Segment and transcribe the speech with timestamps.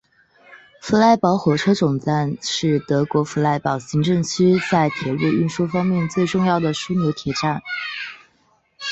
[0.81, 7.61] 弗赖堡火车总站是德国弗赖堡行政区在铁路运输方面最重要的枢纽车站。